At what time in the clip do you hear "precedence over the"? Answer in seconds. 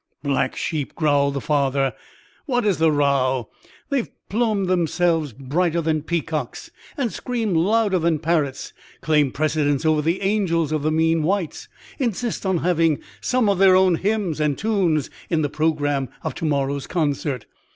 9.31-10.21